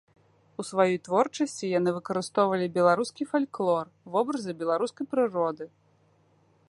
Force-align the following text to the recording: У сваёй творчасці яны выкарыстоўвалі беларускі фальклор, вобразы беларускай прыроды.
У 0.61 0.63
сваёй 0.69 0.95
творчасці 1.07 1.69
яны 1.79 1.89
выкарыстоўвалі 1.97 2.71
беларускі 2.77 3.29
фальклор, 3.33 3.85
вобразы 4.17 4.51
беларускай 4.63 5.05
прыроды. 5.13 5.65